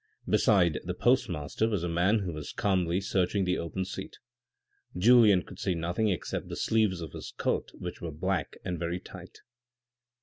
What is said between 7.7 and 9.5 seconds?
which were black and very tight.